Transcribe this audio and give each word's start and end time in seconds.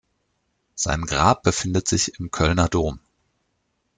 Sein 0.73 1.03
Grab 1.03 1.43
befindet 1.43 1.87
sich 1.87 2.15
im 2.17 2.31
Kölner 2.31 2.67
Dom. 2.67 3.01